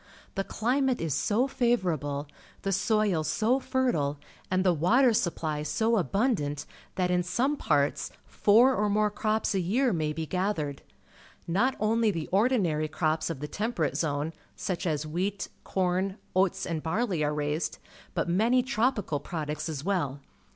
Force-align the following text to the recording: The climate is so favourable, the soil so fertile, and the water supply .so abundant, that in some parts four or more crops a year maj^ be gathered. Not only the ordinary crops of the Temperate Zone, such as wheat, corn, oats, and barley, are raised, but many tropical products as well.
The 0.33 0.43
climate 0.43 0.99
is 0.99 1.13
so 1.13 1.45
favourable, 1.47 2.25
the 2.63 2.71
soil 2.71 3.23
so 3.23 3.59
fertile, 3.59 4.17
and 4.49 4.63
the 4.65 4.73
water 4.73 5.13
supply 5.13 5.61
.so 5.61 5.95
abundant, 5.95 6.65
that 6.95 7.11
in 7.11 7.21
some 7.21 7.55
parts 7.55 8.09
four 8.25 8.73
or 8.75 8.89
more 8.89 9.11
crops 9.11 9.53
a 9.53 9.59
year 9.59 9.93
maj^ 9.93 10.15
be 10.15 10.25
gathered. 10.25 10.81
Not 11.47 11.75
only 11.79 12.09
the 12.09 12.27
ordinary 12.31 12.87
crops 12.87 13.29
of 13.29 13.41
the 13.41 13.47
Temperate 13.47 13.95
Zone, 13.95 14.33
such 14.55 14.87
as 14.87 15.05
wheat, 15.05 15.49
corn, 15.63 16.17
oats, 16.35 16.65
and 16.65 16.81
barley, 16.81 17.23
are 17.23 17.31
raised, 17.35 17.77
but 18.15 18.27
many 18.27 18.63
tropical 18.63 19.19
products 19.19 19.69
as 19.69 19.83
well. 19.83 20.19